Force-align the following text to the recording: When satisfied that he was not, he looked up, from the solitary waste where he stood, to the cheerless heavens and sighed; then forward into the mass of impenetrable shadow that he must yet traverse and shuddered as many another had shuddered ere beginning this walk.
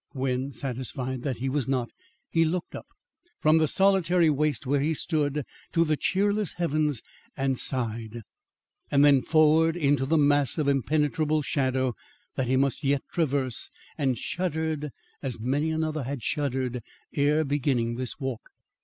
When 0.13 0.51
satisfied 0.51 1.21
that 1.21 1.37
he 1.37 1.47
was 1.47 1.67
not, 1.67 1.91
he 2.31 2.43
looked 2.43 2.73
up, 2.73 2.87
from 3.39 3.59
the 3.59 3.67
solitary 3.67 4.31
waste 4.31 4.65
where 4.65 4.79
he 4.79 4.95
stood, 4.95 5.43
to 5.73 5.85
the 5.85 5.95
cheerless 5.95 6.53
heavens 6.53 7.03
and 7.37 7.55
sighed; 7.59 8.23
then 8.89 9.21
forward 9.21 9.77
into 9.77 10.07
the 10.07 10.17
mass 10.17 10.57
of 10.57 10.67
impenetrable 10.67 11.43
shadow 11.43 11.93
that 12.33 12.47
he 12.47 12.57
must 12.57 12.83
yet 12.83 13.03
traverse 13.13 13.69
and 13.95 14.17
shuddered 14.17 14.89
as 15.21 15.39
many 15.39 15.69
another 15.69 16.01
had 16.01 16.23
shuddered 16.23 16.81
ere 17.13 17.43
beginning 17.43 17.93
this 17.93 18.17
walk. 18.19 18.41